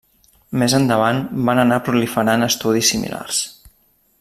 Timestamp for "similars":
2.95-3.45